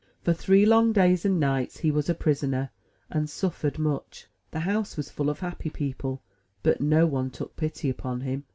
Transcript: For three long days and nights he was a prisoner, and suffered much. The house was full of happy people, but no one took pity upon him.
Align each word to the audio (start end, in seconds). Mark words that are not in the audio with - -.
For 0.23 0.33
three 0.33 0.65
long 0.65 0.93
days 0.93 1.25
and 1.25 1.39
nights 1.39 1.77
he 1.77 1.91
was 1.91 2.09
a 2.09 2.15
prisoner, 2.15 2.71
and 3.11 3.29
suffered 3.29 3.77
much. 3.77 4.25
The 4.49 4.61
house 4.61 4.97
was 4.97 5.11
full 5.11 5.29
of 5.29 5.41
happy 5.41 5.69
people, 5.69 6.23
but 6.63 6.81
no 6.81 7.05
one 7.05 7.29
took 7.29 7.55
pity 7.55 7.87
upon 7.91 8.21
him. 8.21 8.45